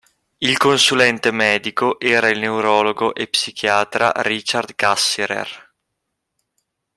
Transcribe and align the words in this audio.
Il 0.39 0.57
consulente 0.57 1.29
medico 1.29 1.99
era 1.99 2.27
il 2.27 2.39
neurologo 2.39 3.13
e 3.13 3.27
psichiatra 3.27 4.11
Richard 4.15 4.73
Cassirer. 4.73 5.73